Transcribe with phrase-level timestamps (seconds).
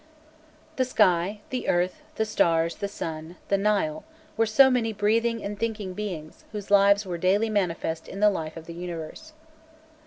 [0.77, 4.03] The sky, the earth, the stars, the sun, the Nile,
[4.35, 8.57] were so many breathing and thinking beings whose lives were daily manifest in the life
[8.57, 9.33] of the universe.